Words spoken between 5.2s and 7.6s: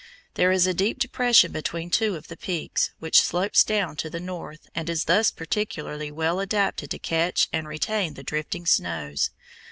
particularly well adapted to catch